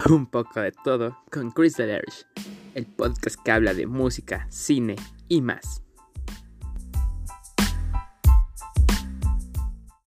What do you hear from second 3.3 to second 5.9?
que habla de música, cine y más.